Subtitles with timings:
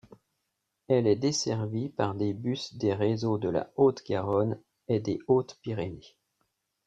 [0.87, 6.15] Elle est desservie par des bus des réseaux de la Haute-Garonne et des Hautes-Pyrénées.